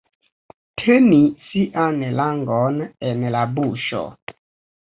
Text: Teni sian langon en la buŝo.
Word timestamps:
Teni 0.81 1.19
sian 1.49 2.01
langon 2.21 2.81
en 3.11 3.23
la 3.37 3.47
buŝo. 3.59 4.03